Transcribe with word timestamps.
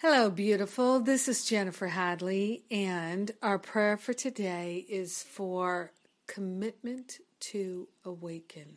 Hello, 0.00 0.30
beautiful. 0.30 1.00
This 1.00 1.26
is 1.26 1.44
Jennifer 1.44 1.88
Hadley, 1.88 2.62
and 2.70 3.32
our 3.42 3.58
prayer 3.58 3.96
for 3.96 4.12
today 4.12 4.86
is 4.88 5.24
for 5.24 5.90
commitment 6.28 7.18
to 7.40 7.88
awaken. 8.04 8.76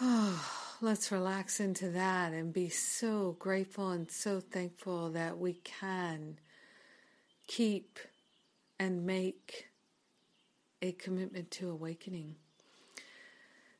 Oh, 0.00 0.48
let's 0.80 1.10
relax 1.10 1.58
into 1.58 1.90
that 1.90 2.32
and 2.32 2.52
be 2.52 2.68
so 2.68 3.34
grateful 3.40 3.90
and 3.90 4.08
so 4.08 4.38
thankful 4.38 5.10
that 5.10 5.36
we 5.36 5.54
can 5.54 6.38
keep 7.48 7.98
and 8.78 9.04
make 9.04 9.66
a 10.80 10.92
commitment 10.92 11.50
to 11.50 11.68
awakening. 11.70 12.36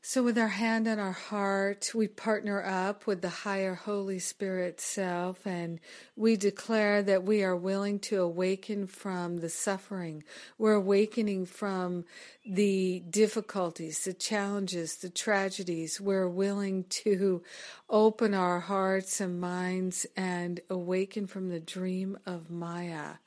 So, 0.05 0.25
with 0.25 0.37
our 0.37 0.49
hand 0.49 0.89
on 0.89 0.99
our 0.99 1.13
heart, 1.13 1.93
we 1.95 2.09
partner 2.09 2.61
up 2.61 3.07
with 3.07 3.23
the 3.23 3.29
higher 3.29 3.77
Holy 3.77 4.19
Spirit 4.19 4.81
self 4.81 5.47
and 5.47 5.79
we 6.17 6.35
declare 6.37 7.05
that 7.05 7.23
we 7.23 7.45
are 7.45 7.55
willing 7.55 8.01
to 8.01 8.21
awaken 8.21 8.89
from 8.89 9.37
the 9.37 9.49
suffering. 9.49 10.25
We're 10.59 10.75
awakening 10.75 11.47
from 11.47 12.05
the 12.45 13.05
difficulties, 13.09 14.03
the 14.03 14.13
challenges, 14.13 14.97
the 14.97 15.09
tragedies. 15.09 16.01
We're 16.01 16.29
willing 16.29 16.83
to 17.05 17.45
open 17.89 18.35
our 18.35 18.59
hearts 18.59 19.21
and 19.21 19.41
minds 19.41 20.05
and 20.17 20.59
awaken 20.69 21.29
from 21.29 21.49
the 21.49 21.61
dream 21.61 22.19
of 22.27 22.51
Maya. 22.51 23.19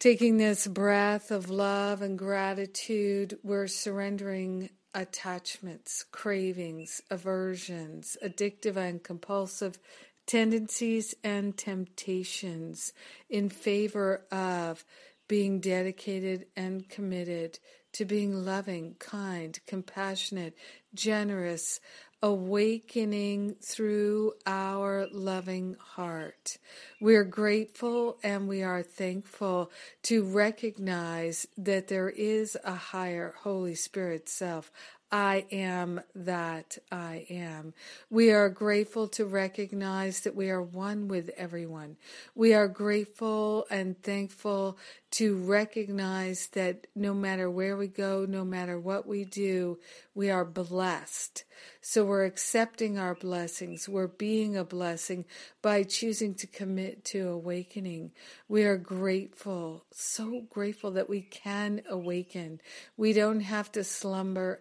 Taking 0.00 0.38
this 0.38 0.66
breath 0.66 1.30
of 1.30 1.50
love 1.50 2.02
and 2.02 2.18
gratitude, 2.18 3.38
we're 3.44 3.68
surrendering 3.68 4.70
attachments, 4.94 6.04
cravings, 6.12 7.02
aversions, 7.10 8.16
addictive 8.24 8.76
and 8.76 9.02
compulsive 9.02 9.78
tendencies 10.26 11.14
and 11.22 11.56
temptations 11.56 12.92
in 13.28 13.48
favor 13.48 14.24
of 14.30 14.84
being 15.28 15.60
dedicated 15.60 16.46
and 16.56 16.88
committed 16.88 17.58
to 17.92 18.04
being 18.04 18.44
loving, 18.44 18.96
kind, 18.98 19.58
compassionate, 19.66 20.54
generous, 20.94 21.80
awakening 22.24 23.54
through 23.62 24.32
our 24.46 25.06
loving 25.12 25.76
heart. 25.78 26.56
We're 27.02 27.26
grateful 27.26 28.18
and 28.24 28.48
we 28.48 28.62
are 28.64 28.82
thankful 28.82 29.70
to 30.04 30.24
recognize 30.24 31.46
that 31.58 31.88
there 31.88 32.08
is 32.08 32.56
a 32.64 32.74
higher 32.74 33.34
Holy 33.42 33.74
Spirit 33.74 34.30
self, 34.30 34.72
I 35.14 35.46
am 35.52 36.00
that 36.16 36.76
I 36.90 37.24
am. 37.30 37.72
We 38.10 38.32
are 38.32 38.48
grateful 38.48 39.06
to 39.10 39.24
recognize 39.24 40.22
that 40.22 40.34
we 40.34 40.50
are 40.50 40.60
one 40.60 41.06
with 41.06 41.30
everyone. 41.36 41.98
We 42.34 42.52
are 42.52 42.66
grateful 42.66 43.64
and 43.70 43.96
thankful 44.02 44.76
to 45.12 45.36
recognize 45.36 46.48
that 46.48 46.88
no 46.96 47.14
matter 47.14 47.48
where 47.48 47.76
we 47.76 47.86
go, 47.86 48.26
no 48.28 48.44
matter 48.44 48.76
what 48.80 49.06
we 49.06 49.24
do, 49.24 49.78
we 50.16 50.30
are 50.30 50.44
blessed. 50.44 51.44
So 51.80 52.04
we're 52.04 52.24
accepting 52.24 52.98
our 52.98 53.14
blessings. 53.14 53.88
We're 53.88 54.08
being 54.08 54.56
a 54.56 54.64
blessing 54.64 55.26
by 55.62 55.84
choosing 55.84 56.34
to 56.36 56.48
commit 56.48 57.04
to 57.06 57.28
awakening. 57.28 58.10
We 58.48 58.64
are 58.64 58.76
grateful, 58.76 59.84
so 59.92 60.46
grateful 60.50 60.90
that 60.92 61.08
we 61.08 61.22
can 61.22 61.82
awaken. 61.88 62.60
We 62.96 63.12
don't 63.12 63.40
have 63.40 63.70
to 63.72 63.84
slumber 63.84 64.60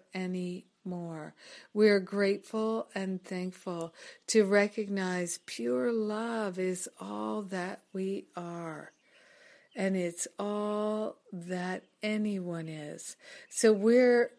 anymore. 0.85 1.33
We 1.73 1.89
are 1.89 1.99
grateful 1.99 2.87
and 2.93 3.23
thankful 3.23 3.93
to 4.27 4.45
recognize 4.45 5.39
pure 5.45 5.91
love 5.91 6.59
is 6.59 6.89
all 6.99 7.43
that 7.43 7.81
we 7.93 8.25
are 8.35 8.91
and 9.75 9.95
it's 9.95 10.27
all 10.37 11.17
that 11.31 11.83
anyone 12.01 12.67
is. 12.67 13.15
So 13.49 13.73
we're 13.73 14.31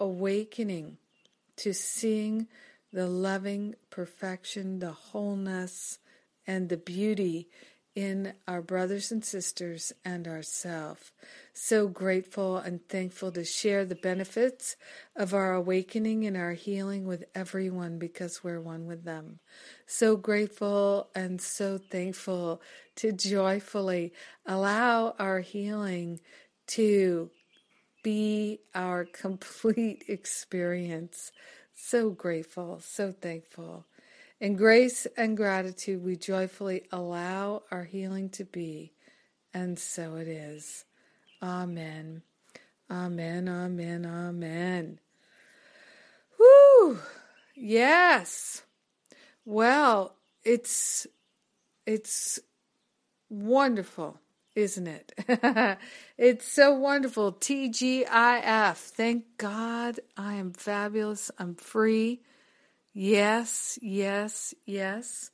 awakening 0.00 0.96
to 1.56 1.74
seeing 1.74 2.48
the 2.92 3.06
loving 3.06 3.74
perfection, 3.90 4.78
the 4.78 4.92
wholeness, 4.92 5.98
and 6.46 6.68
the 6.68 6.76
beauty 6.76 7.48
in 7.94 8.32
our 8.48 8.62
brothers 8.62 9.12
and 9.12 9.24
sisters 9.24 9.92
and 10.04 10.26
ourselves. 10.26 11.12
So 11.52 11.88
grateful 11.88 12.56
and 12.56 12.80
thankful 12.88 13.30
to 13.32 13.44
share 13.44 13.84
the 13.84 13.94
benefits 13.94 14.76
of 15.14 15.34
our 15.34 15.54
awakening 15.54 16.24
and 16.24 16.36
our 16.36 16.52
healing 16.52 17.06
with 17.06 17.24
everyone 17.34 17.98
because 17.98 18.42
we're 18.42 18.60
one 18.60 18.86
with 18.86 19.04
them. 19.04 19.40
So 19.86 20.16
grateful 20.16 21.10
and 21.14 21.40
so 21.40 21.78
thankful 21.78 22.62
to 22.96 23.12
joyfully 23.12 24.12
allow 24.46 25.14
our 25.18 25.40
healing 25.40 26.20
to 26.68 27.30
be 28.02 28.60
our 28.74 29.04
complete 29.12 30.04
experience. 30.08 31.30
So 31.74 32.10
grateful, 32.10 32.80
so 32.80 33.12
thankful. 33.12 33.86
In 34.42 34.56
grace 34.56 35.06
and 35.16 35.36
gratitude, 35.36 36.02
we 36.02 36.16
joyfully 36.16 36.82
allow 36.90 37.62
our 37.70 37.84
healing 37.84 38.28
to 38.30 38.44
be, 38.44 38.92
and 39.54 39.78
so 39.78 40.16
it 40.16 40.26
is. 40.26 40.84
Amen. 41.40 42.22
Amen, 42.90 43.48
amen, 43.48 44.04
amen. 44.04 44.98
Whoo! 46.40 46.98
Yes. 47.54 48.62
Well, 49.44 50.16
it's 50.42 51.06
it's 51.86 52.40
wonderful, 53.30 54.18
isn't 54.56 54.88
it? 54.88 55.12
it's 56.18 56.48
so 56.48 56.74
wonderful. 56.74 57.32
TGIF. 57.34 58.74
Thank 58.74 59.24
God 59.38 60.00
I 60.16 60.34
am 60.34 60.52
fabulous. 60.52 61.30
I'm 61.38 61.54
free. 61.54 62.22
Yes, 62.94 63.78
yes, 63.80 64.54
yes. 64.66 65.30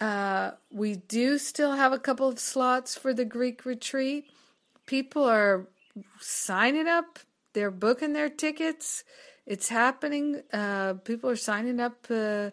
Uh, 0.00 0.52
we 0.70 0.96
do 0.96 1.38
still 1.38 1.72
have 1.72 1.92
a 1.92 1.98
couple 1.98 2.28
of 2.28 2.38
slots 2.38 2.96
for 2.96 3.12
the 3.12 3.24
Greek 3.24 3.64
retreat. 3.66 4.30
People 4.86 5.24
are 5.24 5.68
signing 6.20 6.86
up, 6.88 7.18
they're 7.52 7.70
booking 7.70 8.12
their 8.12 8.28
tickets. 8.28 9.04
It's 9.46 9.68
happening. 9.68 10.42
Uh, 10.52 10.94
people 11.04 11.30
are 11.30 11.36
signing 11.36 11.80
up 11.80 12.06
uh, 12.10 12.50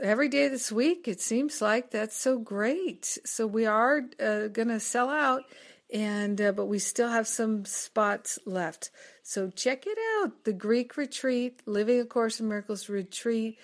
every 0.00 0.28
day 0.28 0.48
this 0.48 0.70
week. 0.70 1.08
It 1.08 1.20
seems 1.20 1.60
like 1.60 1.90
that's 1.90 2.16
so 2.16 2.38
great. 2.38 3.18
So 3.24 3.46
we 3.46 3.66
are 3.66 4.02
uh, 4.20 4.48
going 4.48 4.68
to 4.68 4.80
sell 4.80 5.10
out 5.10 5.42
and 5.92 6.40
uh, 6.40 6.52
but 6.52 6.66
we 6.66 6.78
still 6.78 7.08
have 7.08 7.26
some 7.26 7.64
spots 7.64 8.38
left. 8.44 8.90
So 9.22 9.50
check 9.50 9.84
it 9.86 9.98
out, 10.18 10.44
the 10.44 10.52
Greek 10.52 10.96
retreat, 10.96 11.62
Living 11.66 12.00
a 12.00 12.04
Course 12.04 12.40
in 12.40 12.48
Miracles 12.48 12.88
retreat 12.88 13.58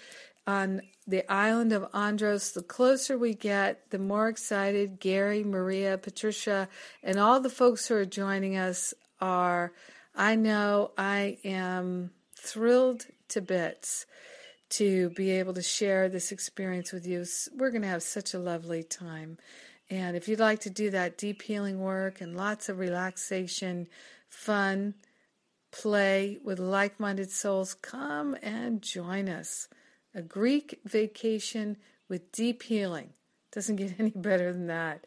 on 0.46 0.82
the 1.06 1.30
island 1.30 1.72
of 1.72 1.88
Andros. 1.94 2.52
The 2.52 2.62
closer 2.62 3.18
we 3.18 3.34
get, 3.34 3.90
the 3.90 3.98
more 3.98 4.28
excited 4.28 5.00
Gary, 5.00 5.44
Maria, 5.44 5.98
Patricia, 5.98 6.68
and 7.02 7.18
all 7.18 7.40
the 7.40 7.50
folks 7.50 7.88
who 7.88 7.94
are 7.94 8.04
joining 8.04 8.56
us 8.56 8.94
are. 9.20 9.72
I 10.14 10.36
know 10.36 10.90
I 10.98 11.38
am 11.42 12.10
thrilled 12.36 13.06
to 13.28 13.40
bits 13.40 14.04
to 14.70 15.10
be 15.10 15.30
able 15.30 15.54
to 15.54 15.62
share 15.62 16.08
this 16.08 16.32
experience 16.32 16.92
with 16.92 17.06
you. 17.06 17.24
We're 17.54 17.70
going 17.70 17.82
to 17.82 17.88
have 17.88 18.02
such 18.02 18.34
a 18.34 18.38
lovely 18.38 18.82
time. 18.82 19.38
And 19.92 20.16
if 20.16 20.26
you'd 20.26 20.40
like 20.40 20.60
to 20.60 20.70
do 20.70 20.88
that 20.88 21.18
deep 21.18 21.42
healing 21.42 21.78
work 21.78 22.22
and 22.22 22.34
lots 22.34 22.70
of 22.70 22.78
relaxation, 22.78 23.88
fun, 24.26 24.94
play 25.70 26.38
with 26.42 26.58
like 26.58 26.98
minded 26.98 27.30
souls, 27.30 27.74
come 27.74 28.34
and 28.40 28.80
join 28.80 29.28
us. 29.28 29.68
A 30.14 30.22
Greek 30.22 30.80
vacation 30.86 31.76
with 32.08 32.32
deep 32.32 32.62
healing. 32.62 33.10
Doesn't 33.52 33.76
get 33.76 33.96
any 33.98 34.12
better 34.16 34.50
than 34.50 34.66
that. 34.68 35.04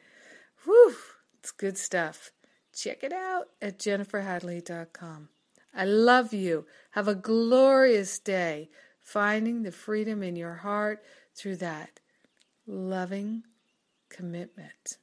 Whew, 0.65 0.95
it's 1.39 1.49
good 1.49 1.79
stuff. 1.79 2.29
Check 2.71 3.03
it 3.03 3.11
out 3.11 3.47
at 3.63 3.79
jenniferhadley.com. 3.79 5.29
I 5.73 5.85
love 5.85 6.31
you. 6.31 6.67
Have 6.91 7.07
a 7.07 7.15
glorious 7.15 8.19
day 8.19 8.69
finding 9.01 9.63
the 9.63 9.71
freedom 9.71 10.21
in 10.21 10.35
your 10.35 10.53
heart 10.53 11.03
through 11.35 11.55
that 11.55 12.01
loving 12.67 13.45
commitment. 14.15 14.97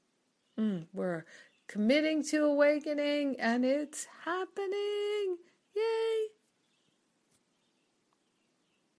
Mm, 0.59 0.87
we're 0.93 1.25
committing 1.69 2.23
to 2.25 2.45
awakening 2.45 3.37
and 3.39 3.65
it's 3.65 4.07
happening. 4.25 5.37
Yay! 5.77 6.32